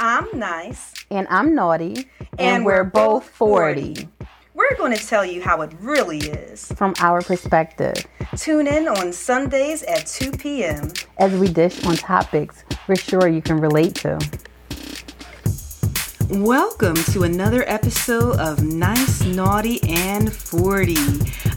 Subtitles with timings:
[0.00, 0.92] I'm nice.
[1.10, 2.08] And I'm naughty.
[2.18, 3.94] And, and we're, we're, both 40.
[3.94, 4.08] 40.
[4.54, 6.70] We're going to tell you how it really is.
[6.72, 7.94] From our perspective.
[8.36, 10.92] Tune in on Sundays at 2 p.m.
[11.18, 14.18] As we dish on topics we're sure you can relate to.
[16.30, 20.96] Welcome to another episode of Nice, Naughty, and 40.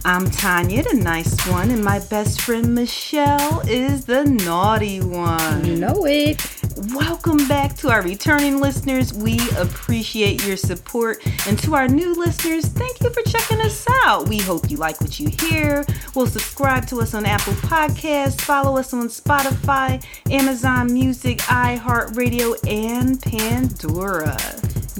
[0.06, 5.66] I'm Tanya, the nice one, and my best friend Michelle is the naughty one.
[5.66, 6.57] You know it.
[6.94, 9.14] Welcome back to our returning listeners.
[9.14, 11.26] We appreciate your support.
[11.48, 14.28] And to our new listeners, thank you for checking us out.
[14.28, 15.84] We hope you like what you hear.
[16.16, 20.02] We'll subscribe to us on Apple Podcasts, follow us on Spotify,
[20.32, 24.38] Amazon Music, iHeartRadio, and Pandora.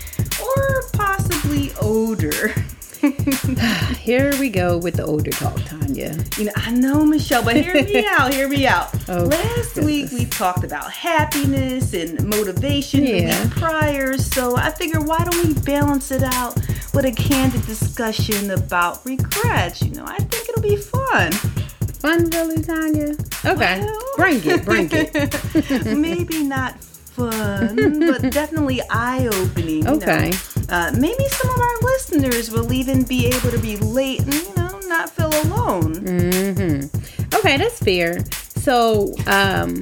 [0.43, 2.53] or possibly older.
[3.99, 6.15] Here we go with the older talk, Tanya.
[6.37, 8.35] You know, I know Michelle, but hear me out.
[8.35, 8.95] Hear me out.
[9.09, 9.87] Oh, Last goodness.
[9.87, 13.43] week we talked about happiness and motivation yeah.
[13.43, 16.57] week prior, so I figure why don't we balance it out
[16.93, 19.81] with a candid discussion about regrets?
[19.83, 21.33] You know, I think it'll be fun.
[21.33, 23.15] Fun, really, Tanya?
[23.47, 25.87] Okay, well, bring it, bring it.
[25.97, 29.87] maybe not fun, but definitely eye opening.
[29.87, 30.33] Okay.
[30.71, 34.81] Uh, maybe some of our listeners will even be able to relate and, you know,
[34.87, 35.95] not feel alone.
[35.97, 37.35] Mm-hmm.
[37.37, 38.25] Okay, that's fair.
[38.57, 39.81] So, um,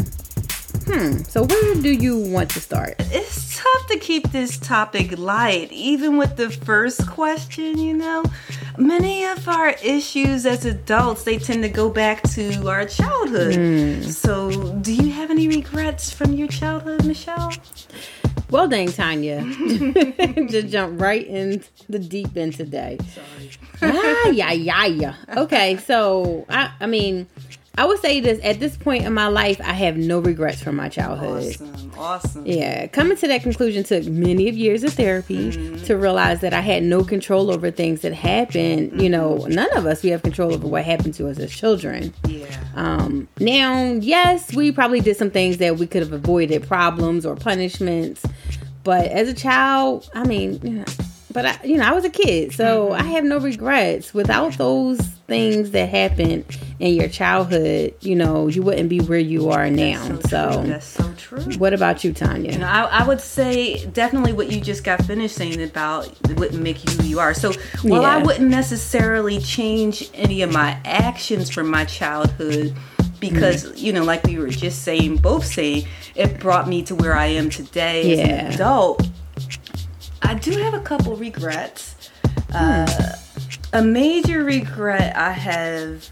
[0.88, 1.18] Hmm.
[1.28, 2.94] So where do you want to start?
[2.98, 8.24] It's tough to keep this topic light, even with the first question, you know.
[8.78, 13.54] Many of our issues as adults, they tend to go back to our childhood.
[13.54, 14.04] Mm.
[14.04, 17.52] So do you have any regrets from your childhood, Michelle?
[18.50, 19.42] Well dang, Tanya.
[20.48, 22.98] Just jump right in the deep end today.
[23.14, 23.50] Sorry.
[23.82, 25.14] ah, yeah, yeah, yeah.
[25.36, 27.26] Okay, so I I mean
[27.78, 30.74] I would say this at this point in my life, I have no regrets from
[30.74, 31.54] my childhood.
[31.54, 32.44] Awesome, awesome.
[32.44, 35.84] Yeah, coming to that conclusion took many of years of therapy mm-hmm.
[35.84, 38.90] to realize that I had no control over things that happened.
[38.90, 39.00] Mm-hmm.
[39.00, 42.12] You know, none of us we have control over what happened to us as children.
[42.26, 42.46] Yeah.
[42.74, 47.36] Um, now, yes, we probably did some things that we could have avoided problems or
[47.36, 48.26] punishments,
[48.82, 50.84] but as a child, I mean.
[51.30, 53.02] But I, you know, I was a kid, so mm-hmm.
[53.02, 54.14] I have no regrets.
[54.14, 56.44] Without those things that happened
[56.80, 60.08] in your childhood, you know, you wouldn't be where you are now.
[60.08, 61.42] That's so, so that's so true.
[61.58, 62.52] What about you, Tanya?
[62.52, 66.62] You know, I, I, would say definitely what you just got finished saying about wouldn't
[66.62, 67.34] make you who you are.
[67.34, 67.52] So
[67.82, 68.16] while yeah.
[68.16, 72.74] I wouldn't necessarily change any of my actions from my childhood
[73.20, 73.82] because mm.
[73.82, 77.26] you know like we were just saying both saying it brought me to where i
[77.26, 78.22] am today yeah.
[78.22, 79.08] as an adult
[80.22, 82.10] I do have a couple regrets.
[82.52, 83.12] Uh,
[83.72, 86.08] a major regret I have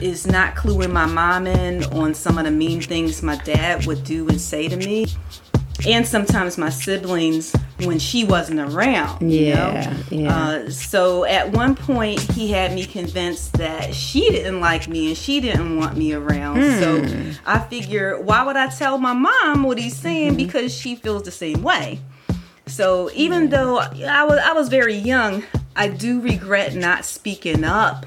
[0.00, 4.04] is not cluing my mom in on some of the mean things my dad would
[4.04, 5.06] do and say to me.
[5.86, 7.54] And sometimes my siblings
[7.84, 9.30] when she wasn't around.
[9.30, 9.96] Yeah.
[10.10, 10.28] You know?
[10.28, 10.48] yeah.
[10.48, 15.16] Uh, so at one point, he had me convinced that she didn't like me and
[15.16, 16.56] she didn't want me around.
[16.60, 16.80] Hmm.
[16.80, 20.30] So I figure, why would I tell my mom what he's saying?
[20.30, 20.46] Mm-hmm.
[20.46, 22.00] Because she feels the same way.
[22.68, 25.42] So even though I was I was very young,
[25.74, 28.06] I do regret not speaking up.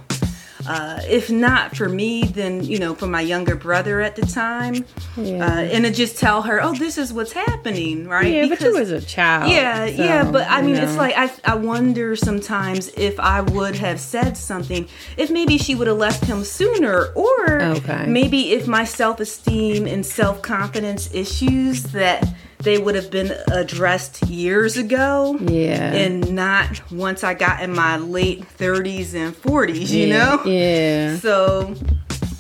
[0.68, 4.86] Uh, if not for me, then you know, for my younger brother at the time,
[5.18, 5.44] yeah.
[5.44, 8.32] uh, and to just tell her, "Oh, this is what's happening," right?
[8.32, 9.52] Yeah, because, but you was a child.
[9.52, 10.84] Yeah, so, yeah, but I mean, know.
[10.84, 15.74] it's like I, I wonder sometimes if I would have said something, if maybe she
[15.74, 18.06] would have left him sooner, or okay.
[18.08, 22.24] maybe if my self esteem and self confidence issues that
[22.64, 25.38] they would have been addressed years ago.
[25.40, 25.94] Yeah.
[25.94, 30.18] And not once I got in my late 30s and 40s, you yeah.
[30.18, 30.44] know?
[30.46, 31.18] Yeah.
[31.18, 31.76] So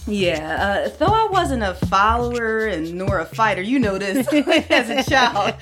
[0.07, 4.27] yeah, uh, though I wasn't a follower and nor a fighter, you know this
[4.69, 5.55] as a child,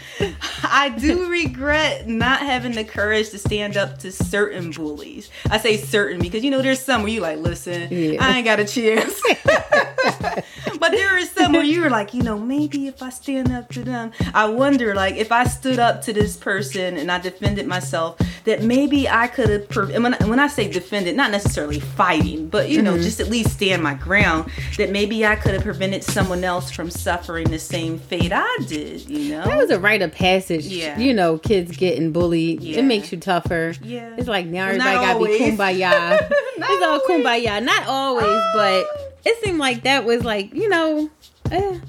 [0.63, 5.29] I do regret not having the courage to stand up to certain bullies.
[5.49, 8.17] I say certain because you know there's some where you like, listen, yeah.
[8.21, 9.21] I ain't got a chance.
[10.79, 13.83] but there is some where you're like, you know, maybe if I stand up to
[13.83, 18.17] them, I wonder like if I stood up to this person and I defended myself,
[18.45, 19.69] that maybe I could have.
[19.69, 23.03] Per- when, I, when I say defended, not necessarily fighting, but you know, mm-hmm.
[23.03, 26.89] just at least stand my ground that maybe I could have prevented someone else from
[26.89, 29.09] suffering the same fate I did.
[29.09, 30.65] You know, that was a rite of passage.
[30.65, 30.97] Yeah.
[30.97, 32.61] You know, kids getting bullied.
[32.61, 32.79] Yeah.
[32.79, 33.73] It makes you tougher.
[33.81, 34.15] Yeah.
[34.17, 36.27] It's like now everybody gotta be kumbaya.
[36.57, 37.63] it's all kumbaya.
[37.63, 38.85] Not always, but
[39.25, 41.09] it seemed like that was like you know.
[41.51, 41.79] Eh,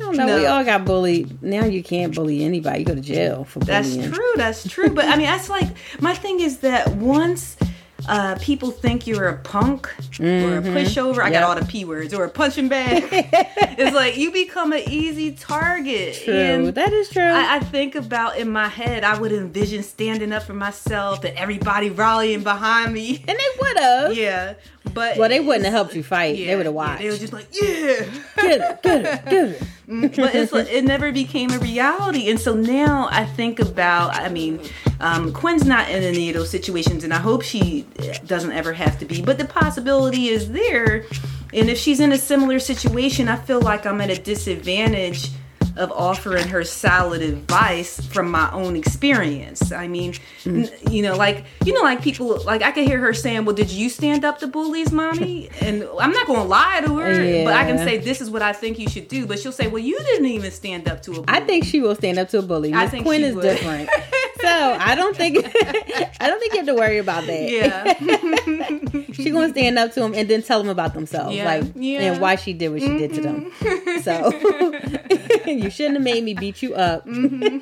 [0.00, 0.26] I don't know.
[0.26, 0.38] No.
[0.38, 1.42] We all got bullied.
[1.42, 2.80] Now you can't bully anybody.
[2.80, 4.00] You go to jail for bullying.
[4.00, 4.32] That's true.
[4.36, 4.90] That's true.
[4.90, 5.68] But I mean, that's like
[6.00, 7.56] my thing is that once
[8.08, 10.24] uh, people think you're a punk mm-hmm.
[10.24, 10.76] or a mm-hmm.
[10.76, 11.22] pushover.
[11.22, 11.40] I yep.
[11.40, 13.04] got all the p words or a punching bag.
[13.12, 16.14] it's like you become an easy target.
[16.24, 17.22] True, and that is true.
[17.22, 21.36] I, I, think about in my head, I would envision standing up for myself and
[21.36, 24.16] everybody rallying behind me, and they would have.
[24.16, 24.54] Yeah,
[24.84, 26.36] but well, they wouldn't have helped you fight.
[26.36, 27.02] Yeah, they would have watched.
[27.02, 28.04] Yeah, they were just like, yeah,
[28.36, 29.62] get it, get it, get it.
[29.90, 34.14] Mm, but it's like, it never became a reality, and so now I think about.
[34.14, 34.60] I mean,
[35.00, 37.84] um, Quinn's not in any of those situations, and I hope she
[38.24, 39.20] doesn't ever have to be.
[39.20, 41.06] But the possibility is there,
[41.52, 45.30] and if she's in a similar situation, I feel like I'm at a disadvantage
[45.76, 49.72] of offering her solid advice from my own experience.
[49.72, 50.12] I mean,
[50.44, 50.70] mm.
[50.70, 53.54] n- you know, like you know, like people, like I can hear her saying, "Well,
[53.54, 57.22] did you stand up to bullies, mommy?" And I'm not going to lie to her,
[57.22, 57.44] yeah.
[57.44, 59.66] but I can say, "This is what I think you should do." But she'll say,
[59.66, 61.26] "Well, you didn't even stand up to a." bully.
[61.28, 62.72] I think she will stand up to a bully.
[62.72, 63.42] Miss Quinn is would.
[63.42, 63.90] different.
[64.40, 65.38] so I don't think
[66.20, 67.50] I don't think you have to worry about that.
[67.50, 67.94] Yeah,
[69.12, 71.44] she's gonna stand up to them and then tell them about themselves, yeah.
[71.44, 72.00] like yeah.
[72.00, 72.98] and why she did what she mm-hmm.
[72.98, 73.52] did to them.
[73.60, 74.00] Mm-hmm.
[74.00, 77.06] So you shouldn't have made me beat you up.
[77.06, 77.58] Mm-hmm.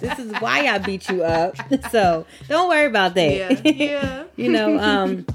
[0.00, 1.56] this is why I beat you up.
[1.90, 3.64] So don't worry about that.
[3.64, 4.24] Yeah, yeah.
[4.36, 5.26] you know, um,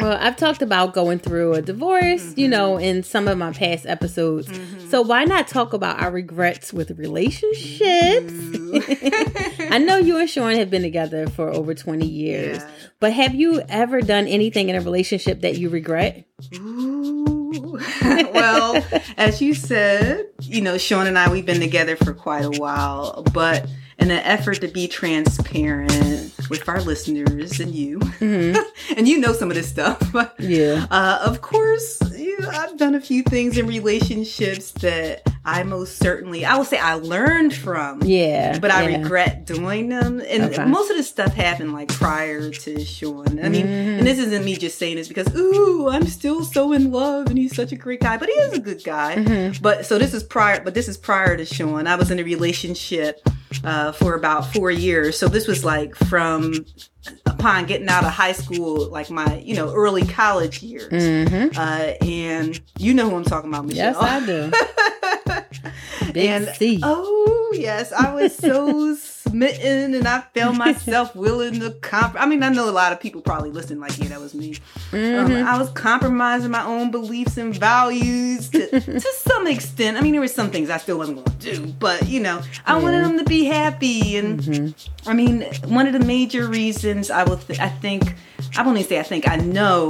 [0.00, 2.40] well, I've talked about going through a divorce, mm-hmm.
[2.40, 4.48] you know, in some of my past episodes.
[4.48, 4.88] Mm-hmm.
[4.88, 8.32] So why not talk about our regrets with relationships?
[9.70, 12.70] I know you and Sean have been together for over 20 years, yeah.
[12.98, 16.26] but have you ever done anything in a relationship that you regret?
[18.32, 18.84] well,
[19.16, 23.22] as you said, you know, Sean and I, we've been together for quite a while,
[23.32, 23.66] but
[24.00, 28.58] in an effort to be transparent with our listeners and you, mm-hmm.
[28.96, 30.00] and you know some of this stuff.
[30.38, 30.86] yeah.
[30.90, 32.00] Uh, of course,
[32.48, 36.94] I've done a few things in relationships that I most certainly, I will say I
[36.94, 38.02] learned from.
[38.02, 38.58] Yeah.
[38.58, 38.98] But I yeah.
[38.98, 40.22] regret doing them.
[40.26, 40.64] And okay.
[40.64, 43.42] most of this stuff happened like prior to Sean.
[43.42, 43.98] I mean, mm-hmm.
[43.98, 47.38] and this isn't me just saying this because, ooh, I'm still so in love and
[47.38, 49.16] he's such a great guy, but he is a good guy.
[49.16, 49.62] Mm-hmm.
[49.62, 51.86] But so this is prior, but this is prior to Sean.
[51.86, 53.26] I was in a relationship
[53.64, 55.18] uh, for about four years.
[55.18, 56.64] So this was like from
[57.26, 60.92] upon getting out of high school, like my, you know, early college years.
[60.92, 61.58] Mm-hmm.
[61.58, 63.94] Uh, and you know who I'm talking about, Michelle.
[63.94, 66.12] Yes, I do.
[66.12, 66.80] Big and, C.
[66.82, 67.92] Oh, yes.
[67.92, 68.94] I was so
[69.32, 72.16] and I felt myself willing to comp.
[72.18, 74.56] I mean, I know a lot of people probably listen like, yeah, that was me.
[74.92, 75.32] Um, mm-hmm.
[75.32, 79.96] Um, I was compromising my own beliefs and values to, to some extent.
[79.96, 82.42] I mean, there were some things I still wasn't going to do, but you know,
[82.66, 82.82] I yeah.
[82.82, 84.16] wanted them to be happy.
[84.16, 85.08] And mm-hmm.
[85.08, 88.14] I mean, one of the major reasons I will, th- I think,
[88.56, 89.88] I won't even say I think, I know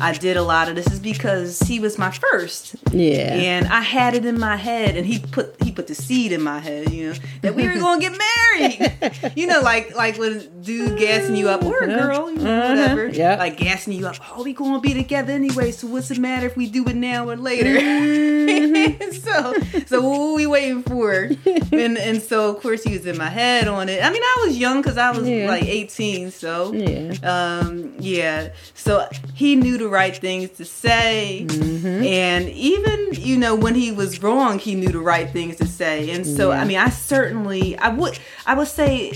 [0.00, 2.76] I did a lot of this is because he was my first.
[2.92, 3.34] Yeah.
[3.34, 6.42] And I had it in my head and he put he put the seed in
[6.42, 9.32] my head, you know, that we were gonna get married.
[9.36, 12.68] you know, like like when dude gassing you up or a girl, you know, uh-huh.
[12.68, 13.08] whatever.
[13.08, 13.36] Yeah.
[13.36, 14.16] Like gassing you up.
[14.32, 17.28] Oh, we gonna be together anyway, so what's the matter if we do it now
[17.28, 17.78] or later?
[17.78, 19.12] Mm-hmm.
[19.12, 19.54] so
[19.86, 21.12] so what we waiting for?
[21.72, 24.02] and and so of course he was in my head on it.
[24.02, 25.46] I mean I was young because I was yeah.
[25.46, 27.12] like 18, so yeah.
[27.22, 28.50] Um yeah.
[28.74, 31.44] So he knew the right things to say.
[31.46, 32.04] Mm-hmm.
[32.04, 36.10] And even, you know, when he was wrong, he knew the right things to say.
[36.10, 36.60] And so, yeah.
[36.60, 39.12] I mean, I certainly, I would, I would say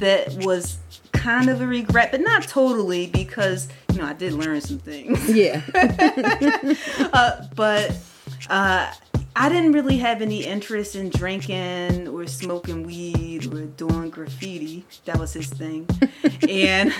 [0.00, 0.78] that was
[1.12, 5.28] kind of a regret, but not totally because, you know, I did learn some things.
[5.30, 5.62] Yeah.
[7.12, 7.96] uh, but,
[8.48, 8.92] uh,
[9.40, 14.84] I didn't really have any interest in drinking or smoking weed or doing graffiti.
[15.04, 15.86] That was his thing.
[16.48, 16.92] and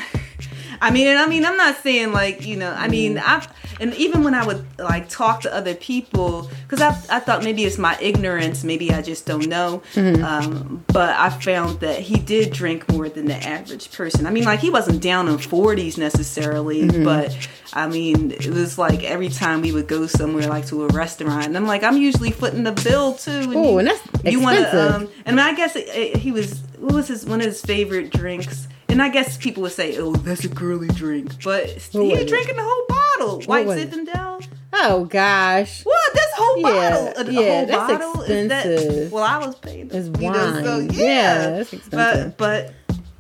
[0.81, 2.73] I mean, and I mean, I'm not saying like you know.
[2.73, 3.49] I mean, I've
[3.81, 7.65] and even when I would like talk to other people, because I I thought maybe
[7.65, 9.83] it's my ignorance, maybe I just don't know.
[9.95, 10.25] Mm-hmm.
[10.25, 14.27] Um, but I found that he did drink more than the average person.
[14.27, 17.05] I mean, like he wasn't down in 40s necessarily, mm-hmm.
[17.05, 17.37] but
[17.73, 21.47] I mean, it was like every time we would go somewhere, like to a restaurant,
[21.47, 23.53] and I'm like, I'm usually footing the bill too.
[23.55, 24.33] Oh, and that's expensive.
[24.33, 24.97] You want to?
[24.97, 26.61] Um, and I guess it, it, he was.
[26.79, 28.69] What was his one of his favorite drinks?
[28.89, 32.57] And I guess people would say, "Oh, that's a girly drink," but he was drinking
[32.57, 33.43] the whole bottle.
[33.43, 34.47] White Zinfandel.
[34.73, 35.85] Oh gosh!
[35.85, 36.15] What?
[36.15, 37.33] This whole yeah, bottle?
[37.33, 38.21] Yeah, whole that's bottle?
[38.23, 39.11] expensive.
[39.11, 39.91] That, well, I was paying.
[39.93, 40.33] It's wine.
[40.33, 41.05] Know, so, yeah.
[41.05, 42.37] yeah, that's expensive.
[42.37, 42.75] But,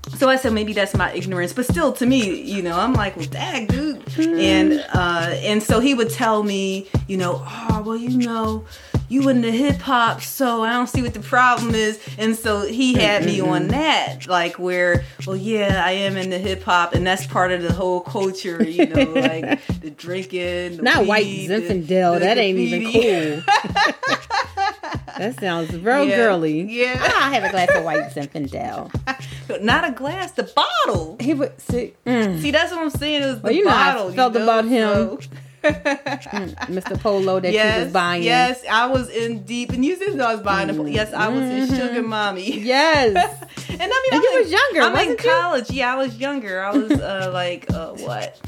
[0.07, 2.95] but so I said maybe that's my ignorance, but still to me, you know, I'm
[2.95, 4.05] like, well, dang, dude.
[4.07, 4.41] Mm.
[4.41, 8.65] And uh, and so he would tell me, you know, oh, well, you know,
[9.09, 11.99] you into hip hop, so I don't see what the problem is.
[12.19, 13.71] And so he had me on mm-hmm.
[13.71, 17.73] that, like where, well, yeah, I am into hip hop, and that's part of the
[17.73, 22.15] whole culture, you know, like the drinking, the not weed, white Zinfandel.
[22.15, 23.43] The, that ain't even cool.
[25.19, 26.63] that sounds real yeah, girly.
[26.63, 29.63] Yeah, I have a glass of white Zinfandel.
[29.63, 31.17] Not a glass, the bottle.
[31.21, 31.95] He would see.
[32.07, 32.41] Mm.
[32.41, 33.23] See, that's what I'm saying.
[33.23, 34.09] It was the well, you know bottle.
[34.09, 34.45] I felt you know?
[34.45, 35.21] about him.
[35.21, 35.29] So.
[35.65, 37.01] Mr.
[37.01, 38.23] Polo that yes, you was buying.
[38.23, 40.69] Yes, I was in deep, and you said I was buying.
[40.69, 40.89] Mm-hmm.
[40.89, 41.75] Yes, I was mm-hmm.
[41.75, 42.61] a sugar mommy.
[42.61, 43.15] Yes,
[43.69, 44.81] and I mean, and you was younger.
[44.83, 45.71] I'm in college.
[45.71, 45.79] You?
[45.79, 46.63] Yeah, I was younger.
[46.63, 48.41] I was uh, like uh, what?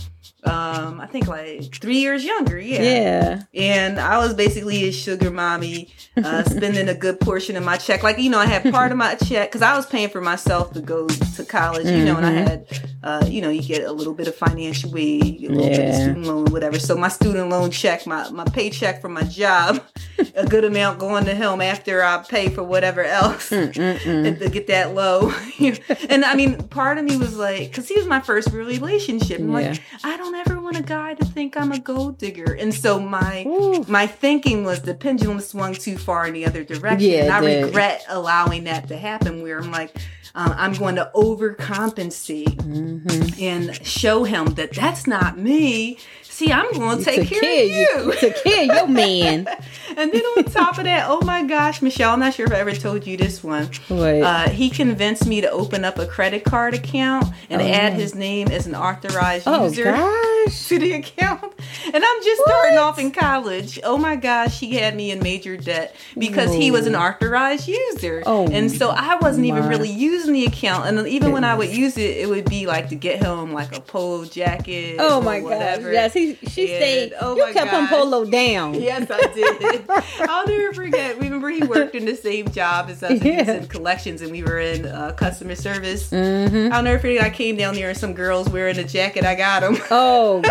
[0.44, 2.58] Um, I think like three years younger.
[2.58, 2.82] Yeah.
[2.82, 3.42] Yeah.
[3.54, 8.02] And I was basically a sugar mommy, uh, spending a good portion of my check.
[8.02, 10.72] Like, you know, I had part of my check because I was paying for myself
[10.72, 12.48] to go to college, you know, and I mm-hmm.
[12.48, 15.76] had, uh, you know, you get a little bit of financial aid, a little yeah.
[15.76, 16.78] bit of student loan, whatever.
[16.78, 19.84] So my student loan check, my, my paycheck from my job,
[20.34, 24.68] a good amount going to him after I pay for whatever else and to get
[24.68, 25.32] that low.
[26.08, 29.40] and I mean, part of me was like, because he was my first real relationship.
[29.40, 29.70] I'm yeah.
[29.70, 32.54] like, I don't don't ever want a guy to think I'm a gold digger.
[32.54, 33.84] And so my Ooh.
[33.88, 37.10] my thinking was the pendulum swung too far in the other direction.
[37.10, 37.64] Yeah, and I did.
[37.66, 39.96] regret allowing that to happen where I'm like,
[40.34, 43.42] um, I'm going to overcompensate mm-hmm.
[43.42, 45.98] and show him that that's not me.
[46.40, 47.76] See, I'm going to take care, of you.
[47.76, 48.14] you.
[48.18, 49.46] Take care of your man.
[49.96, 52.60] and then on top of that, oh my gosh, Michelle, I'm not sure if I
[52.60, 53.68] ever told you this one.
[53.88, 54.22] What?
[54.22, 57.66] Uh, he convinced me to open up a credit card account and oh.
[57.66, 59.84] add his name as an authorized oh, user.
[59.84, 60.30] Gosh.
[60.70, 61.52] To the account.
[61.86, 62.48] And I'm just what?
[62.48, 63.78] starting off in college.
[63.84, 66.60] Oh my gosh, he had me in major debt because Whoa.
[66.60, 68.22] he was an authorized user.
[68.26, 69.56] Oh, and so I wasn't my.
[69.56, 70.86] even really using the account.
[70.86, 73.76] And even when I would use it, it would be like to get him like
[73.76, 74.96] a polo jacket.
[74.98, 75.80] Oh my gosh.
[75.80, 77.14] Yes, he she stayed.
[77.20, 77.80] Oh you kept gosh.
[77.80, 78.74] him polo down.
[78.74, 79.84] Yes, I did.
[80.28, 81.18] I'll never forget.
[81.18, 83.22] Remember, he worked in the same job as us.
[83.22, 83.30] Yeah.
[83.30, 86.10] He was in collections, and we were in uh, customer service.
[86.10, 86.72] Mm-hmm.
[86.72, 87.22] I'll never forget.
[87.22, 89.24] I came down there, and some girls wearing a jacket.
[89.24, 89.76] I got him.
[89.90, 90.42] Oh,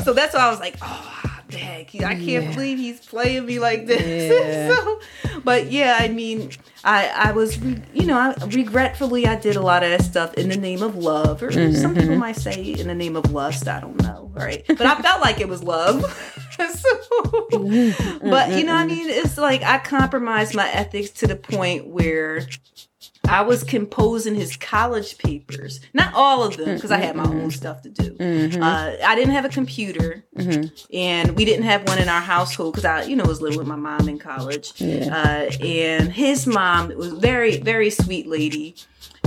[0.04, 1.28] so that's why I was like, oh.
[1.50, 2.54] Heck, I can't yeah.
[2.54, 4.30] believe he's playing me like this.
[4.30, 4.76] Yeah.
[4.76, 5.00] so,
[5.44, 6.50] but yeah, I mean,
[6.84, 10.50] I I was you know I, regretfully I did a lot of that stuff in
[10.50, 11.74] the name of love, or mm-hmm.
[11.74, 13.66] some people might say in the name of lust.
[13.66, 14.62] I don't know, right?
[14.66, 16.02] But I felt like it was love.
[16.58, 17.48] so,
[18.22, 22.46] but you know, I mean, it's like I compromised my ethics to the point where
[23.28, 25.80] I was composing his college papers.
[25.92, 27.48] Not all of them, because I had my own mm-hmm.
[27.50, 28.12] stuff to do.
[28.12, 28.62] Mm-hmm.
[28.62, 30.68] Uh, I didn't have a computer, mm-hmm.
[30.94, 33.66] and we didn't have one in our household because I, you know, was living with
[33.66, 34.72] my mom in college.
[34.76, 35.14] Yeah.
[35.14, 38.76] Uh, and his mom was very, very sweet lady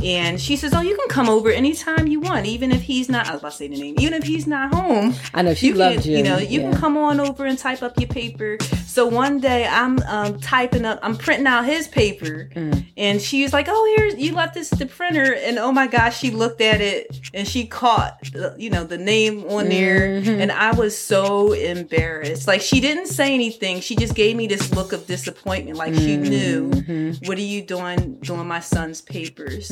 [0.04, 3.28] and she says, "Oh, you can come over anytime you want, even if he's not."
[3.28, 3.96] I was about to say the name.
[4.00, 6.18] Even if he's not home, I know she you loved can, you.
[6.18, 6.72] You know, you yeah.
[6.72, 8.58] can come on over and type up your paper.
[8.88, 12.86] So one day I'm um, typing up, I'm printing out his paper, mm.
[12.98, 15.88] and she was like, "Oh, here's you left this at the printer," and oh my
[15.88, 18.18] gosh, she looked at it and she caught,
[18.58, 20.42] you know, the name on there, mm-hmm.
[20.42, 22.48] and I was so embarrassed.
[22.48, 23.82] Like she didn't say anything.
[23.82, 26.04] She just gave me this look of disappointment, like mm-hmm.
[26.04, 27.26] she knew, mm-hmm.
[27.28, 29.72] "What are you doing doing my son's papers?"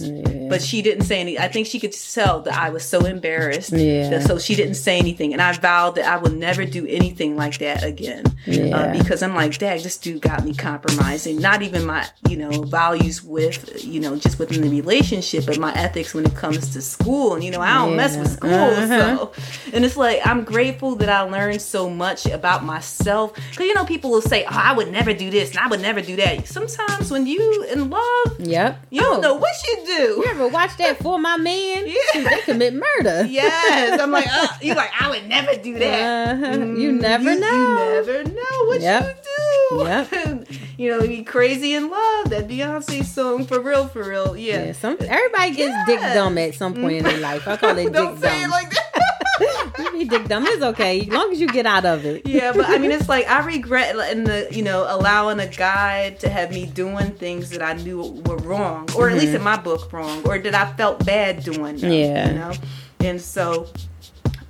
[0.50, 1.42] But she didn't say anything.
[1.42, 3.72] I think she could tell that I was so embarrassed.
[3.72, 4.10] Yeah.
[4.10, 5.32] That, so she didn't say anything.
[5.34, 8.26] And I vowed that I would never do anything like that again.
[8.26, 8.76] Uh, yeah.
[8.76, 11.40] Uh, because I'm like, Dad, this dude got me compromising.
[11.40, 15.74] Not even my, you know, values with, you know, just within the relationship, but my
[15.74, 17.36] ethics when it comes to school.
[17.36, 17.98] And, you know, I don't yeah.
[17.98, 18.50] mess with school.
[18.50, 18.88] Uh-huh.
[18.88, 19.32] So,
[19.72, 23.34] and it's like, I'm grateful that I learned so much about myself.
[23.52, 25.82] Because, you know, people will say, oh, I would never do this and I would
[25.82, 26.48] never do that.
[26.48, 28.84] Sometimes when you in love, yep.
[28.90, 29.22] you don't oh.
[29.22, 29.99] know what you do.
[30.00, 31.88] You ever watch that for my man?
[31.88, 32.24] Yeah.
[32.30, 33.26] they commit murder.
[33.26, 34.00] Yes.
[34.00, 36.30] I'm like, uh, you like, I would never do that.
[36.36, 36.58] Uh-huh.
[36.58, 37.48] Mm, you never you, know.
[37.48, 39.04] You never know what yep.
[39.04, 39.84] you do.
[39.86, 40.48] Yep.
[40.78, 42.30] you know, be crazy in love.
[42.30, 44.38] That Beyonce song, for real, for real.
[44.38, 44.66] Yeah.
[44.66, 45.88] yeah some everybody gets yes.
[45.88, 47.48] dick dumb at some point in their life.
[47.48, 48.50] I call it Don't dick say dumb.
[48.50, 49.19] It like that.
[49.40, 50.46] You be dick dumb.
[50.46, 52.28] It's okay, as long as you get out of it.
[52.28, 56.12] Yeah, but I mean, it's like I regret in the you know allowing a guy
[56.20, 59.20] to have me doing things that I knew were wrong, or at mm-hmm.
[59.20, 61.78] least in my book wrong, or that I felt bad doing.
[61.78, 62.54] Them, yeah, you know,
[63.02, 63.68] and so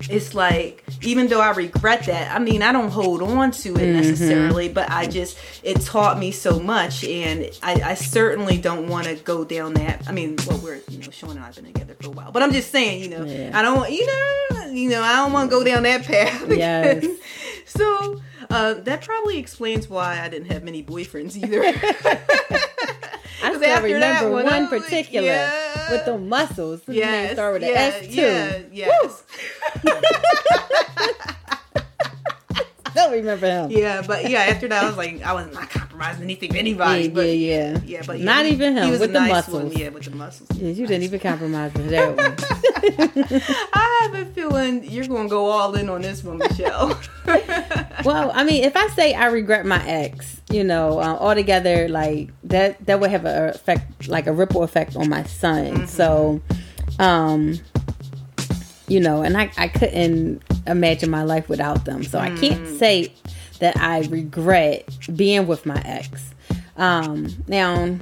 [0.09, 3.77] it's like even though I regret that, I mean I don't hold on to it
[3.77, 3.93] mm-hmm.
[3.93, 9.07] necessarily, but I just it taught me so much, and I, I certainly don't want
[9.07, 10.07] to go down that.
[10.07, 12.43] I mean, well we're you know Sean and I've been together for a while, but
[12.43, 13.51] I'm just saying you know yeah.
[13.53, 16.49] I don't you know you know I don't want to go down that path.
[16.49, 17.05] Yes.
[17.65, 21.61] so uh, that probably explains why I didn't have many boyfriends either.
[23.41, 25.27] I still remember one, one particular.
[25.27, 26.83] Yeah with the muscles.
[26.85, 28.21] His yes, name start with yeah, an S too.
[28.73, 29.23] Yeah, yes.
[32.99, 33.71] Don't remember him.
[33.71, 37.03] Yeah, but yeah, after that I was like I was not compromising anything with anybody.
[37.03, 37.79] Yeah, but, yeah, yeah.
[37.85, 39.63] Yeah, but Not he, even him, he was with a the nice muscles.
[39.63, 39.71] One.
[39.73, 40.49] Yeah, with the muscles.
[40.55, 43.41] Yeah, you didn't even compromise with that one.
[43.73, 46.99] I have a feeling you're going to go all in on this one, Michelle.
[48.05, 52.31] well, I mean, if I say I regret my ex, you know, uh, altogether, like
[52.45, 55.65] that, that would have a effect, like a ripple effect on my son.
[55.65, 55.85] Mm-hmm.
[55.85, 56.41] So,
[56.99, 57.59] um,
[58.87, 62.03] you know, and I, I couldn't imagine my life without them.
[62.03, 62.79] So I can't Mm.
[62.79, 63.11] say
[63.59, 66.33] that I regret being with my ex.
[66.77, 67.97] Um, now,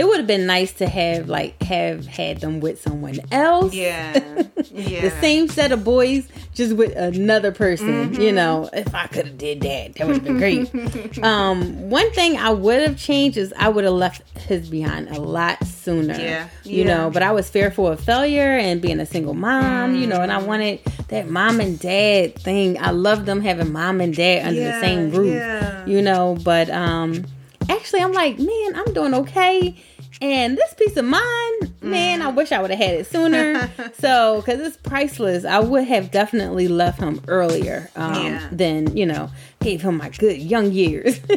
[0.00, 3.74] it would have been nice to have like have had them with someone else.
[3.74, 4.12] yeah,
[4.72, 5.02] yeah.
[5.02, 8.10] The same set of boys, just with another person.
[8.10, 8.20] Mm-hmm.
[8.22, 11.22] You know, if I could have did that, that would have been great.
[11.22, 15.20] um, one thing I would have changed is I would have left his behind a
[15.20, 16.14] lot sooner.
[16.14, 16.86] Yeah, you yeah.
[16.96, 17.10] know.
[17.10, 19.94] But I was fearful of failure and being a single mom.
[19.96, 20.46] You know, and I Mm.
[20.46, 22.80] wanted that mom and dad thing.
[22.80, 25.34] I love them having mom and dad under the same roof.
[25.34, 25.84] yeah.
[25.84, 27.24] You know, but um,
[27.68, 29.76] actually, I'm like, man, I'm doing okay.
[30.22, 33.70] And this peace of mind, man, I wish I would have had it sooner.
[33.98, 38.48] so, because it's priceless, I would have definitely left him earlier um, Yeah.
[38.52, 41.16] than, you know, gave him my good young years.
[41.28, 41.30] so,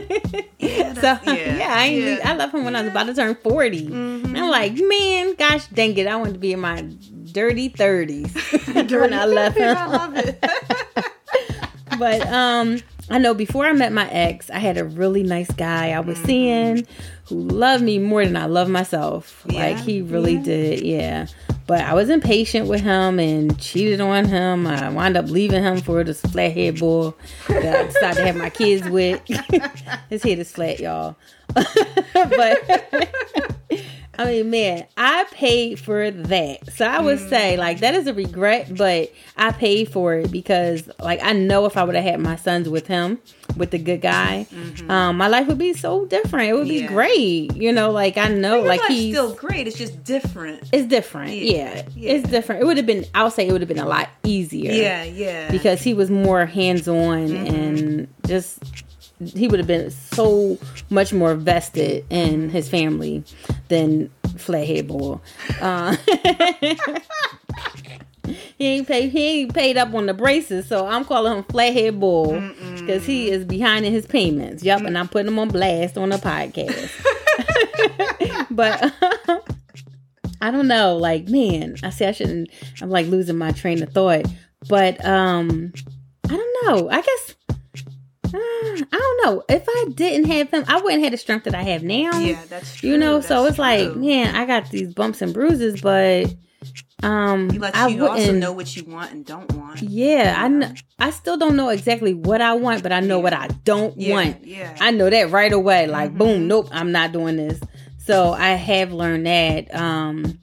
[0.61, 2.19] yeah, yeah, I, yeah.
[2.25, 3.85] I left him when I was about to turn 40.
[3.87, 6.81] And I'm like, man, gosh dang it, I wanted to be in my
[7.31, 10.37] dirty 30s when I left him I love it.
[11.97, 15.91] But um I know before I met my ex, I had a really nice guy
[15.91, 16.87] I was seeing
[17.27, 19.43] who loved me more than I love myself.
[19.49, 20.43] Yeah, Like he really yeah.
[20.43, 21.27] did, yeah.
[21.67, 24.67] But I was impatient with him and cheated on him.
[24.67, 27.13] I wound up leaving him for this flathead boy
[27.47, 29.21] that I decided to have my kids with.
[30.09, 31.15] His head is flat, y'all.
[32.13, 33.17] but
[34.17, 36.71] I mean, man, I paid for that.
[36.73, 40.87] So I would say, like, that is a regret, but I paid for it because,
[40.99, 43.19] like, I know if I would have had my sons with him,
[43.57, 44.45] with the good guy,
[44.87, 46.49] um, my life would be so different.
[46.49, 47.55] It would be great.
[47.55, 49.67] You know, like, I know, like, he's still great.
[49.67, 50.69] It's just different.
[50.71, 51.31] it's different.
[51.31, 52.11] Yeah, Yeah, yeah.
[52.13, 52.61] it's different.
[52.61, 54.71] It would have been, I'll say, it would have been a lot easier.
[54.73, 55.49] Yeah, yeah.
[55.51, 56.93] Because he was more hands on
[57.29, 57.55] Mm-hmm.
[57.55, 58.59] and just
[59.27, 60.57] he would have been so
[60.89, 63.23] much more vested in his family
[63.67, 65.19] than Flathead Boy.
[65.61, 65.95] Uh,
[68.57, 71.99] he ain't paid he ain't paid up on the braces, so I'm calling him Flathead
[71.99, 72.39] Bull
[72.75, 74.63] because he is behind in his payments.
[74.63, 76.91] Yep, and I'm putting him on blast on the podcast.
[78.51, 78.93] but
[80.41, 82.49] I don't know, like man, I see I shouldn't.
[82.81, 84.25] I'm like losing my train of thought,
[84.67, 85.73] but um,
[86.25, 86.89] I don't know.
[86.89, 87.35] I guess.
[88.33, 89.43] I don't know.
[89.49, 92.19] If I didn't have him, I wouldn't have the strength that I have now.
[92.19, 92.89] yeah, that's true.
[92.89, 96.33] You know, so That's it's like, man, I got these bumps and bruises, but
[97.03, 99.81] um, you let I you also know what you want and don't want.
[99.81, 100.59] yeah, I Yeah.
[100.59, 103.23] kn- I still don't know exactly what I want, but I know Yeah.
[103.23, 104.45] what I don't Yeah, want.
[104.47, 104.75] yeah.
[104.79, 105.87] I know that right away.
[105.87, 106.17] Like, Mhm.
[106.17, 107.59] boom, nope, I'm not doing this.
[107.97, 109.73] So I have learned that.
[109.75, 110.39] Um,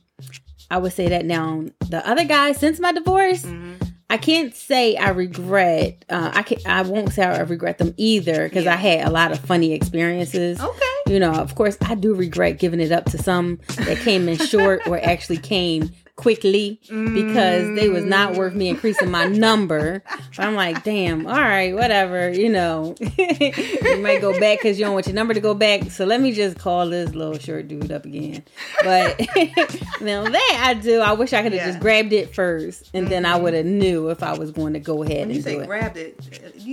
[0.70, 1.64] I would say that now.
[1.88, 3.89] The other guy, since my divorce, Mhm.
[4.10, 6.04] I can't say I regret.
[6.10, 6.58] Uh, I can.
[6.66, 8.74] I won't say I regret them either because Yeah.
[8.74, 10.60] I had a lot of funny experiences.
[10.60, 10.86] Okay.
[11.06, 14.36] You know, of course, I do regret giving it up to some that came in
[14.38, 15.90] short or actually came
[16.20, 18.36] quickly because they was not mm.
[18.36, 20.02] worth me increasing my number.
[20.36, 22.30] But I'm like, damn, all right, whatever.
[22.30, 25.90] You know, you might go back because you don't want your number to go back.
[25.90, 28.44] So let me just call this little short dude up again.
[28.84, 29.18] But
[30.00, 31.66] now that I do, I wish I could have Yeah.
[31.66, 33.42] just grabbed it first, and then I mm-hmm.
[33.42, 35.60] would have knew if I was going to go ahead When you and say do
[35.62, 35.66] it.
[35.66, 36.20] grabbed it.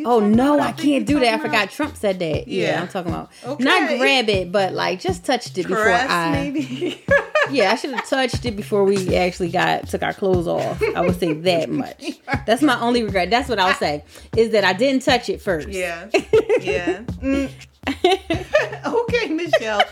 [0.06, 1.34] Oh no, about- I can't do that.
[1.34, 2.48] I forgot Trump said that.
[2.48, 2.82] Yeah, Yeah.
[2.82, 3.64] I'm talking about Okay.
[3.64, 6.32] not grab it, but like just touched it before I.
[6.32, 7.04] maybe.
[7.50, 10.82] Yeah, I should have touched it before we actually got took our clothes off.
[10.95, 12.04] I would say that much.
[12.45, 13.30] That's my only regret.
[13.30, 14.04] That's what I'll say
[14.36, 15.69] is that I didn't touch it first.
[15.69, 16.10] yeah.
[16.60, 17.02] Yeah.
[17.21, 17.52] Mm.
[18.86, 19.84] okay, Michelle.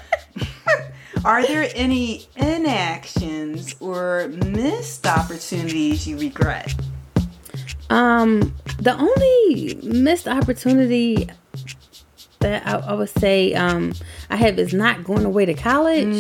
[1.24, 6.74] Are there any inactions or missed opportunities you regret?
[7.90, 11.30] Um, the only missed opportunity
[12.40, 13.94] that I, I would say um
[14.30, 16.16] I have is not going away to college.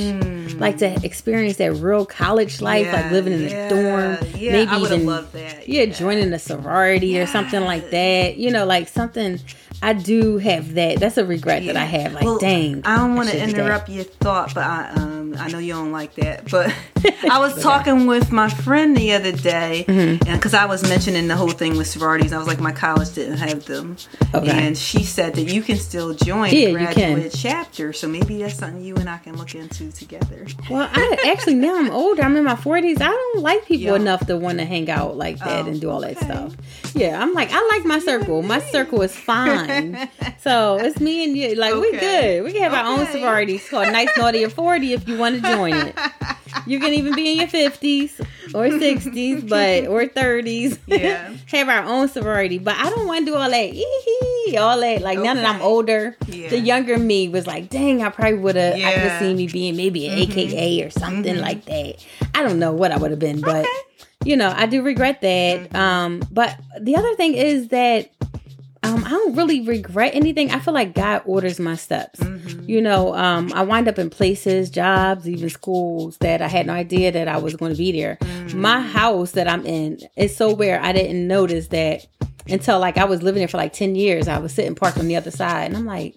[0.55, 3.11] Like to experience that real college life, like Mm.
[3.11, 5.93] Living in yeah, a dorm, yeah, maybe I even loved that, Yeah, yeah.
[5.93, 8.37] joining a sorority or something like that.
[8.37, 9.39] You know, like something
[9.81, 10.99] I do have that.
[10.99, 11.73] That's a regret yeah.
[11.73, 12.13] that I have.
[12.13, 12.81] Like, well, dang.
[12.85, 16.15] I don't want to interrupt your thought, but I um I know you don't like
[16.15, 16.50] that.
[16.50, 16.74] But
[17.30, 20.28] I was talking with my friend the other day, mm-hmm.
[20.28, 23.13] and because I was mentioning the whole thing with sororities, I was like, my college
[23.13, 23.98] didn't have them,
[24.34, 24.52] okay.
[24.52, 27.93] and she said that you can still join yeah, graduate chapter.
[27.93, 30.45] So maybe that's something you and I can look into together.
[30.69, 32.24] Well, I actually now I'm older.
[32.24, 33.02] I'm in my 40s.
[33.02, 33.95] I don't like people yeah.
[33.95, 36.56] enough to want to hang out like that oh, and do all that stuff.
[36.93, 38.41] Yeah, I'm like I like my circle.
[38.41, 40.10] My circle is fine.
[40.39, 41.56] so it's me and you.
[41.56, 41.91] Like okay.
[41.91, 42.43] we good.
[42.43, 42.82] We can have okay.
[42.82, 43.56] our own sorority.
[43.56, 45.95] It's called Nice Naughty or 40 if you want to join it.
[46.67, 48.19] You can even be in your 50s
[48.53, 50.79] or 60s, but or 30s.
[50.88, 51.33] Yeah.
[51.47, 52.57] have our own sorority.
[52.57, 54.57] But I don't want to do all that.
[54.57, 55.01] all that.
[55.01, 56.49] Like now that I'm older, yeah.
[56.49, 58.77] the younger me was like, dang, I probably would have.
[58.77, 58.88] Yeah.
[58.88, 60.31] I could have seen me being maybe an mm-hmm.
[60.31, 61.43] AKA or something mm-hmm.
[61.43, 62.05] like that.
[62.33, 63.65] I don't know what I would have been, but
[64.23, 65.69] you know, I do regret that.
[65.69, 65.75] Mm-hmm.
[65.75, 68.09] Um, but the other thing is that
[68.86, 70.52] um, I don't really regret anything.
[70.52, 72.19] I feel like God orders my steps.
[72.19, 72.69] Mm-hmm.
[72.69, 76.74] You know, um, I wind up in places, jobs, even schools that I had no
[76.74, 78.17] idea that I was going to be there.
[78.21, 78.62] Mm-hmm.
[78.62, 82.06] My house that I'm in is so where I didn't notice that
[82.48, 84.28] until like I was living there for like 10 years.
[84.28, 86.15] I was sitting parked on the other side and I'm like,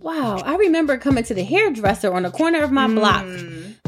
[0.00, 2.94] wow, I remember coming to the hairdresser on the corner of my mm.
[2.94, 3.26] block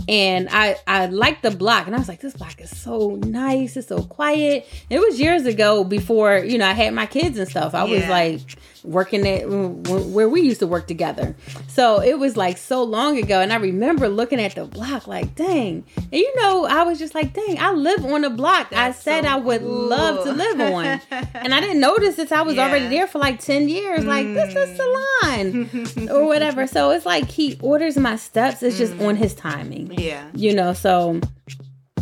[0.08, 3.76] and I I liked the block, and I was like, this block is so nice,
[3.76, 4.66] it's so quiet.
[4.88, 7.74] It was years ago before you know I had my kids and stuff.
[7.74, 7.94] I yeah.
[7.94, 8.40] was like
[8.86, 11.34] working at where we used to work together,
[11.68, 15.34] so it was like so long ago, and I remember looking at the block like,
[15.34, 18.98] dang, and you know I was just like, dang, I live on a block That's
[18.98, 19.88] I said so I would cool.
[19.88, 20.84] love to live on,
[21.34, 22.68] and I didn't notice that I was yeah.
[22.68, 24.00] already there for like ten years.
[24.00, 24.06] Mm.
[24.06, 26.66] Like this is the line or whatever.
[26.66, 28.62] So it's like he orders my steps.
[28.62, 29.08] It's just mm.
[29.08, 29.92] on his timing.
[29.92, 30.28] Yeah.
[30.34, 31.20] You know, so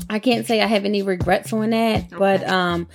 [0.08, 2.16] I can't say I have any regrets on that, okay.
[2.16, 2.86] but um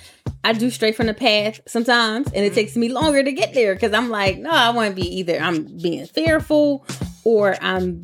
[0.42, 2.54] I do straight from the path sometimes and it mm-hmm.
[2.54, 5.38] takes me longer to get there cuz I'm like, no, I want to be either
[5.38, 6.86] I'm being fearful
[7.24, 8.02] or I'm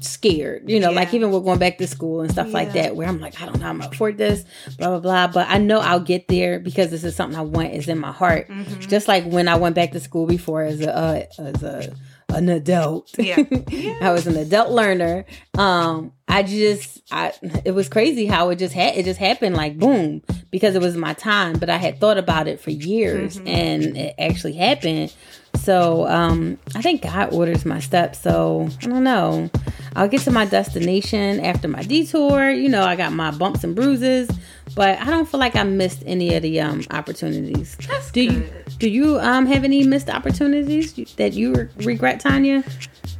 [0.00, 0.96] scared, you know, yeah.
[0.96, 2.52] like even we're going back to school and stuff yeah.
[2.52, 4.44] like that, where I'm like, I don't know, I'm gonna afford this,
[4.76, 5.26] blah blah blah.
[5.28, 8.12] But I know I'll get there because this is something I want is in my
[8.12, 8.48] heart.
[8.48, 8.80] Mm-hmm.
[8.80, 11.94] Just like when I went back to school before as a uh, as a
[12.28, 13.14] an adult.
[13.18, 13.42] Yeah.
[13.68, 13.98] yeah.
[14.00, 15.24] I was an adult learner.
[15.56, 17.32] Um, I just, I,
[17.64, 20.96] it was crazy how it just had, it just happened like boom, because it was
[20.96, 23.48] my time, but I had thought about it for years mm-hmm.
[23.48, 25.14] and it actually happened.
[25.56, 28.20] So, um, I think God orders my steps.
[28.20, 29.50] So I don't know.
[29.96, 32.50] I'll get to my destination after my detour.
[32.50, 34.28] You know, I got my bumps and bruises,
[34.74, 37.76] but I don't feel like I missed any of the, um, opportunities.
[37.88, 38.34] That's do good.
[38.34, 42.62] you, do you um have any missed opportunities that you regret, Tanya?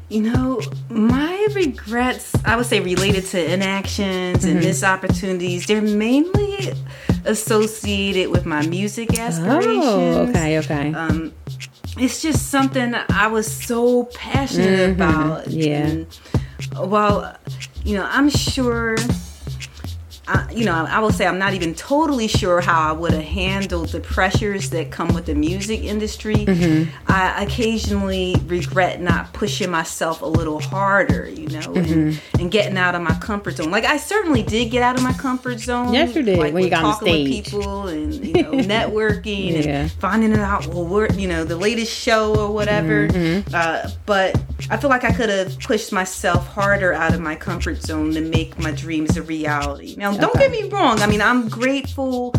[0.08, 4.64] You know, my regrets, I would say related to inactions and mm-hmm.
[4.64, 6.72] missed opportunities, they're mainly
[7.26, 9.84] associated with my music aspirations.
[9.84, 10.94] Oh, okay, okay.
[10.94, 11.34] Um,
[11.98, 15.02] it's just something I was so passionate mm-hmm.
[15.02, 15.48] about.
[15.48, 15.86] Yeah.
[15.86, 16.18] And,
[16.76, 17.36] well,
[17.84, 18.96] you know, I'm sure
[20.28, 23.24] I, you know, I will say I'm not even totally sure how I would have
[23.24, 26.34] handled the pressures that come with the music industry.
[26.34, 26.90] Mm-hmm.
[27.10, 31.92] I occasionally regret not pushing myself a little harder, you know, mm-hmm.
[31.92, 33.70] and, and, getting out of my comfort zone.
[33.70, 35.94] Like I certainly did get out of my comfort zone.
[35.94, 36.38] Yes, you did.
[36.38, 37.52] Like, when you got talking on stage.
[37.52, 39.82] with people and you know networking yeah.
[39.82, 43.08] and finding out well, we're you know the latest show or whatever.
[43.08, 43.54] Mm-hmm.
[43.54, 44.38] Uh, but
[44.70, 48.20] I feel like I could have pushed myself harder out of my comfort zone to
[48.20, 49.94] make my dreams a reality.
[49.96, 51.00] Now don't get me wrong.
[51.00, 52.34] I mean, I'm grateful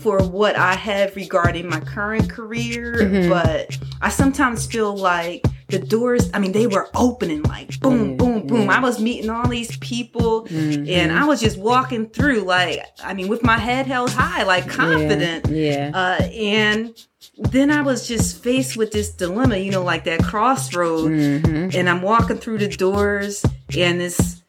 [0.00, 3.28] for what I have regarding my current career, mm-hmm.
[3.28, 8.37] but I sometimes feel like the doors, I mean, they were opening like boom, boom,
[8.48, 8.70] boom.
[8.70, 10.88] I was meeting all these people mm-hmm.
[10.88, 14.68] and I was just walking through, like, I mean, with my head held high, like
[14.68, 15.48] confident.
[15.48, 15.90] Yeah.
[15.90, 15.90] yeah.
[15.94, 17.06] Uh, and
[17.38, 21.10] then I was just faced with this dilemma, you know, like that crossroad.
[21.12, 21.78] Mm-hmm.
[21.78, 23.44] And I'm walking through the doors
[23.76, 24.42] and this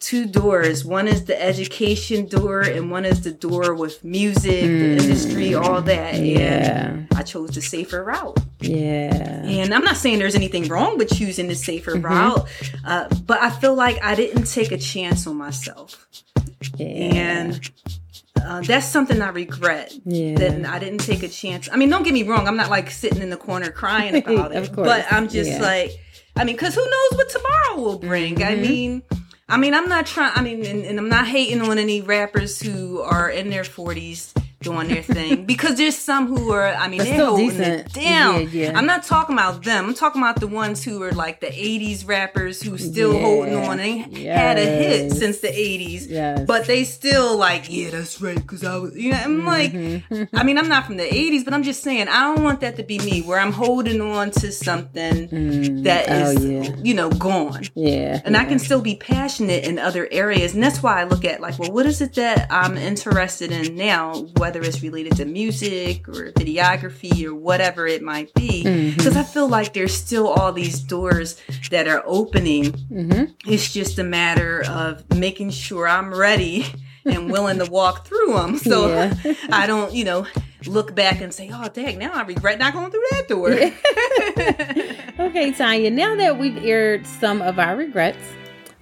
[0.00, 0.84] two doors.
[0.84, 4.78] One is the education door, and one is the door with music, mm.
[4.78, 6.18] the industry, all that.
[6.18, 6.88] Yeah.
[6.88, 8.38] And I chose the safer route.
[8.60, 9.44] Yeah.
[9.44, 12.06] And I'm not saying there's anything wrong with choosing the safer mm-hmm.
[12.06, 12.48] route,
[12.84, 16.08] uh, but I feel like I didn't take a chance on myself.
[16.76, 16.86] Yeah.
[16.86, 17.70] And
[18.42, 19.94] uh, that's something I regret.
[20.04, 20.34] Yeah.
[20.36, 21.68] That I didn't take a chance.
[21.70, 22.48] I mean, don't get me wrong.
[22.48, 24.74] I'm not like sitting in the corner crying about it.
[24.74, 25.60] But I'm just yeah.
[25.60, 25.92] like,
[26.36, 28.36] I mean, because who knows what tomorrow will bring?
[28.36, 28.48] Mm-hmm.
[28.48, 29.02] I mean,
[29.50, 30.32] I mean, I'm not trying.
[30.34, 34.32] I mean, and, and, I'm not hating on any rappers who are in their 40s
[34.60, 37.86] doing their thing because there's some who are I mean but they're holding decent.
[37.86, 38.42] it down.
[38.42, 38.78] Yeah, yeah.
[38.78, 39.86] I'm not talking about them.
[39.86, 43.20] I'm talking about the ones who are like the 80s rappers who still yeah.
[43.20, 43.78] holding on.
[43.78, 44.38] They yes.
[44.38, 46.44] had a hit since the 80s, yes.
[46.46, 50.14] but they still like yeah that's right because I was you know I'm mm-hmm.
[50.14, 52.60] like I mean I'm not from the 80s, but I'm just saying I don't want
[52.60, 55.84] that to be me where I'm holding on to something mm.
[55.84, 57.64] that oh, is you know gone.
[57.74, 61.24] Yeah, and I can still be passionate in other areas, and that's why I look
[61.24, 64.20] at like well what is it that I'm interested in now.
[64.36, 68.64] What whether it's related to music or videography or whatever it might be.
[68.64, 69.18] Because mm-hmm.
[69.18, 72.72] I feel like there's still all these doors that are opening.
[72.72, 73.48] Mm-hmm.
[73.48, 76.66] It's just a matter of making sure I'm ready
[77.04, 78.58] and willing to walk through them.
[78.58, 79.34] So yeah.
[79.52, 80.26] I don't, you know,
[80.66, 83.50] look back and say, oh, dang, now I regret not going through that door.
[85.28, 88.18] okay, Tanya, now that we've aired some of our regrets,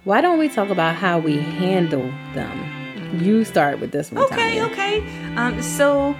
[0.03, 2.78] why don't we talk about how we handle them?
[3.13, 4.23] You start with this one.
[4.25, 4.71] Okay, Tanya.
[4.71, 5.35] okay.
[5.35, 6.15] Um, so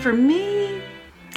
[0.00, 0.80] for me,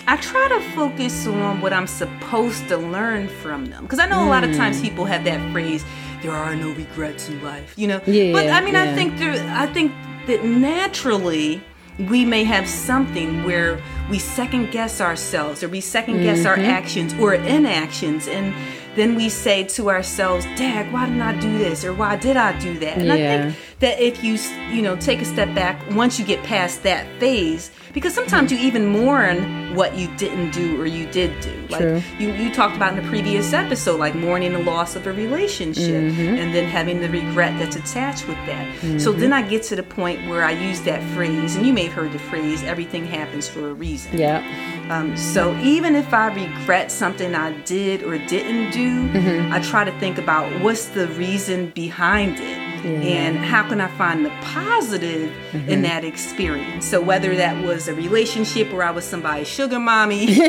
[0.07, 4.19] I try to focus on what I'm supposed to learn from them because I know
[4.19, 4.25] mm.
[4.25, 4.83] a lot of times hmm.
[4.83, 5.85] people have that phrase,
[6.21, 8.01] "There are no regrets in life," you know.
[8.07, 8.83] Yeah, but I mean, yeah.
[8.83, 9.91] I think there, I think
[10.27, 11.61] that naturally
[12.09, 16.47] we may have something where we second guess ourselves or we second guess mm-hmm.
[16.47, 18.53] our actions or inactions and
[18.95, 21.85] then we say to ourselves, Dad, why didn't I do this?
[21.85, 22.97] Or why did I do that?
[22.97, 23.13] And yeah.
[23.13, 24.33] I think that if you,
[24.73, 28.57] you know, take a step back, once you get past that phase, because sometimes you
[28.59, 31.67] even mourn what you didn't do or you did do.
[31.69, 32.03] Like True.
[32.17, 36.03] you, you talked about in the previous episode, like mourning the loss of a relationship
[36.03, 36.35] mm-hmm.
[36.35, 38.67] and then having the regret that's attached with that.
[38.77, 38.99] Mm-hmm.
[38.99, 41.85] So then I get to the point where I use that phrase, and you may
[41.85, 43.98] have heard the phrase, everything happens for a reason.
[44.13, 44.43] Yeah.
[44.89, 49.53] Um, so even if I regret something I did or didn't do, mm-hmm.
[49.53, 52.57] I try to think about what's the reason behind it.
[52.85, 55.69] And how can I find the positive mm-hmm.
[55.69, 56.85] in that experience?
[56.85, 60.27] So, whether that was a relationship where I was somebody's sugar mommy,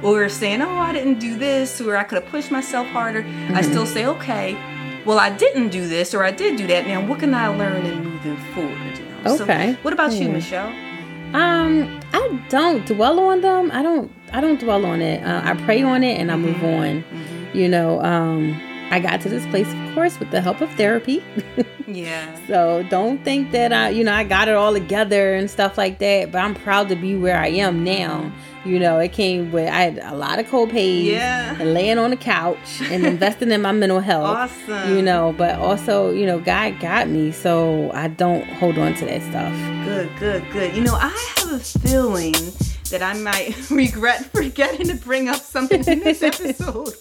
[0.02, 3.54] or saying, Oh, I didn't do this, or I could have pushed myself harder, mm-hmm.
[3.54, 4.56] I still say, Okay,
[5.04, 6.86] well, I didn't do this, or I did do that.
[6.86, 8.98] Now, what can I learn in moving forward?
[8.98, 9.42] You know?
[9.42, 9.72] Okay.
[9.72, 10.72] So, what about you, Michelle?
[11.34, 13.70] Um, I don't dwell on them.
[13.72, 14.12] I don't.
[14.32, 15.22] I don't dwell on it.
[15.24, 16.66] Uh, I pray on it and I move mm-hmm.
[16.66, 17.02] on.
[17.02, 17.56] Mm-hmm.
[17.56, 18.00] You know.
[18.02, 21.24] Um, I got to this place, of course, with the help of therapy.
[21.88, 22.38] yeah.
[22.46, 25.98] So don't think that I, you know, I got it all together and stuff like
[25.98, 26.30] that.
[26.30, 28.30] But I'm proud to be where I am now.
[28.64, 31.54] You know, it came with I had a lot of co-pays yeah.
[31.60, 34.24] and laying on the couch and investing in my mental health.
[34.68, 34.96] Awesome.
[34.96, 39.04] You know, but also, you know, God got me, so I don't hold on to
[39.04, 39.52] that stuff.
[39.84, 40.74] Good, good, good.
[40.74, 42.34] You know, I have a feeling
[42.94, 46.94] that I might regret forgetting to bring up something in this episode.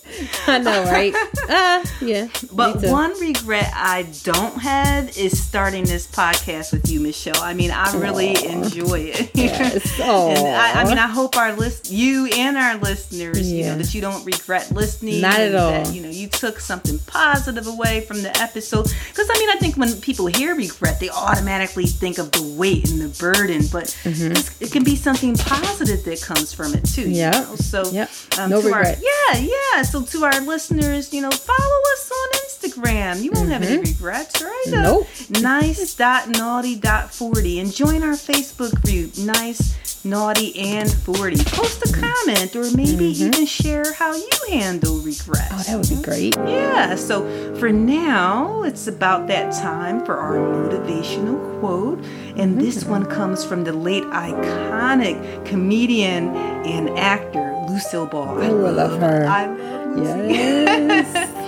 [0.47, 1.13] I know, right?
[1.49, 2.29] uh, yeah.
[2.51, 7.41] But one regret I don't have is starting this podcast with you, Michelle.
[7.41, 8.63] I mean, I really Aww.
[8.63, 9.29] enjoy it.
[9.36, 9.99] Yes.
[9.99, 13.58] and I, I, mean, I hope our list, you and our listeners, yeah.
[13.58, 15.21] you know, that you don't regret listening.
[15.21, 15.71] Not at all.
[15.71, 18.91] That, you know, you took something positive away from the episode.
[19.10, 22.89] Because I mean, I think when people hear regret, they automatically think of the weight
[22.89, 24.63] and the burden, but mm-hmm.
[24.63, 27.10] it can be something positive positive that comes from it too.
[27.10, 27.36] Yeah.
[27.36, 27.56] You know?
[27.56, 28.10] So yep.
[28.39, 28.98] um, no regret.
[28.98, 29.82] Our, yeah, yeah.
[29.84, 33.24] So to our listeners, you know, follow us on Instagram.
[33.24, 33.52] You won't mm-hmm.
[33.52, 33.93] have any mm-hmm.
[33.93, 34.63] regrets, right?
[34.69, 35.08] Nope.
[35.30, 39.17] nice dot naughty dot forty, and join our Facebook group.
[39.17, 43.28] Nice naughty and 40 post a comment or maybe mm-hmm.
[43.28, 45.48] even share how you handle regret.
[45.52, 46.36] oh that would be great.
[46.38, 47.24] Yeah so
[47.56, 52.00] for now it's about that time for our motivational quote.
[52.36, 52.60] And mm-hmm.
[52.60, 56.36] this one comes from the late iconic comedian
[56.66, 58.42] and actor lucille ball.
[58.42, 59.26] I, love, love her.
[59.26, 61.39] I love yes.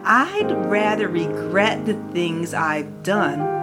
[0.04, 3.57] I'd rather regret the things i've done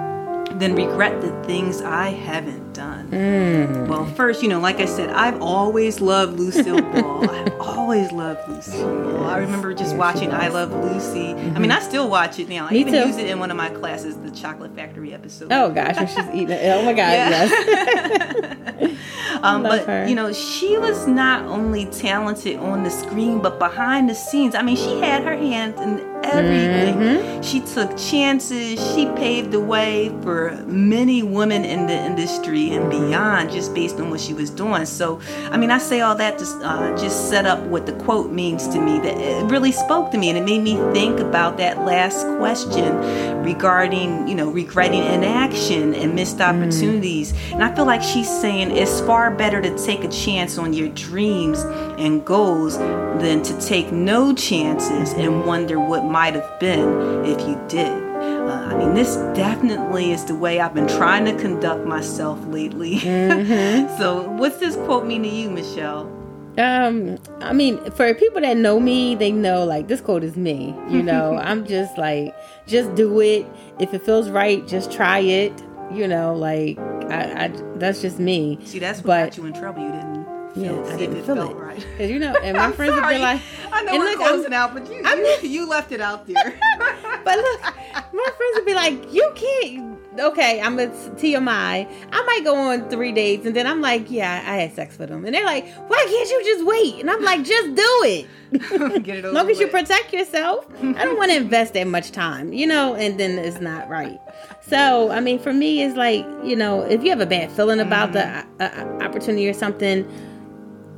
[0.59, 3.09] than regret the things i haven't done.
[3.09, 3.87] Mm.
[3.87, 7.29] Well, first, you know, like I said, I've always loved Lucille Ball.
[7.29, 9.25] I've always loved Lucille Ball.
[9.25, 11.33] I remember just watching I Love Lucy.
[11.33, 11.55] Mm-hmm.
[11.55, 12.67] I mean, I still watch it now.
[12.67, 13.07] I Me even too.
[13.07, 15.51] use it in one of my classes, the Chocolate Factory episode.
[15.51, 16.75] Oh gosh, when she's eating it.
[16.75, 18.99] Oh my god, yes.
[19.41, 20.07] um, but her.
[20.07, 24.55] you know, she was not only talented on the screen, but behind the scenes.
[24.55, 26.95] I mean, she had her hand in everything.
[26.95, 27.41] Mm-hmm.
[27.41, 28.79] She took chances.
[28.93, 34.09] She paved the way for many women in the industry and beyond just based on
[34.09, 34.85] what she was doing.
[34.85, 35.19] So,
[35.51, 38.67] I mean, I say all that to uh, just set up what the quote means
[38.69, 38.99] to me.
[38.99, 43.43] That it really spoke to me and it made me think about that last question
[43.43, 46.49] regarding, you know, regretting inaction and missed mm.
[46.49, 47.33] opportunities.
[47.33, 47.53] Mm.
[47.53, 50.89] And I feel like she's saying it's far better to take a chance on your
[50.89, 51.59] dreams
[51.97, 57.61] and goals than to take no chances and wonder what might have been if you
[57.67, 57.91] did.
[57.91, 62.99] Uh, I mean, this definitely is the way I've been trying to conduct myself lately.
[62.99, 63.97] Mm-hmm.
[64.01, 66.03] so, what's this quote mean to you, Michelle?
[66.57, 70.73] Um, I mean, for people that know me, they know like this quote is me.
[70.87, 72.33] You know, I'm just like,
[72.65, 73.45] just do it.
[73.81, 75.51] If it feels right, just try it.
[75.91, 78.57] You know, like I, I that's just me.
[78.63, 79.83] See, that's what but, got you in trouble.
[79.83, 80.24] You didn't
[80.55, 81.53] yeah, I didn't feel it.
[81.53, 81.85] Right.
[81.97, 83.41] Cause you know, and my friends have been like,
[83.71, 86.59] I know we're look, closing I'm, out, but you, you, you left it out there.
[87.23, 89.95] but look, my friends would be like, you can't.
[90.17, 91.91] Okay, I'm a TMI.
[92.13, 95.09] I might go on three dates, and then I'm like, yeah, I had sex with
[95.09, 97.01] them, and they're like, why can't you just wait?
[97.01, 98.25] And I'm like, just do it.
[99.03, 100.65] Get it over long as you protect yourself.
[100.81, 104.21] I don't want to invest that much time, you know, and then it's not right.
[104.61, 107.81] So, I mean, for me, it's like, you know, if you have a bad feeling
[107.81, 110.07] about the uh, opportunity or something,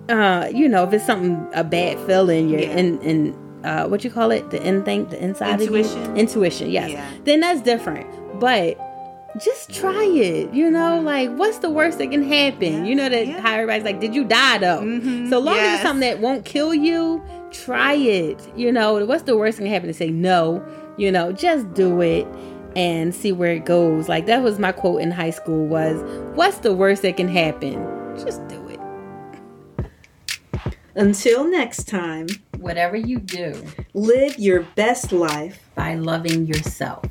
[0.10, 2.78] uh, you know, if it's something a bad feeling, you're yeah.
[2.78, 6.16] in in uh, what you call it, the in thing, the inside intuition, of you,
[6.16, 6.92] intuition, yes.
[6.92, 7.10] Yeah.
[7.24, 8.08] Then that's different,
[8.40, 8.80] but
[9.40, 10.54] just try it.
[10.54, 11.06] You know, mm-hmm.
[11.06, 12.74] like what's the worst that can happen?
[12.74, 12.84] Yeah.
[12.86, 14.82] You know that how everybody's like, did you die though?
[14.82, 15.30] Mm-hmm.
[15.30, 15.68] So long yes.
[15.68, 18.48] as it's something that won't kill you, try it.
[18.56, 19.88] You know, what's the worst that can happen?
[19.88, 20.66] To say no.
[20.98, 22.28] You know, just do it
[22.76, 24.08] and see where it goes.
[24.10, 26.02] Like that was my quote in high school was,
[26.36, 27.76] "What's the worst that can happen?
[28.18, 28.57] Just do it."
[30.98, 32.26] Until next time,
[32.58, 33.54] whatever you do,
[33.94, 37.06] live your best life by loving yourself.